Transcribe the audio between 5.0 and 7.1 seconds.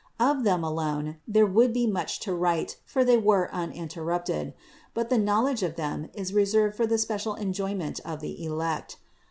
the knowledge of them is reserved for the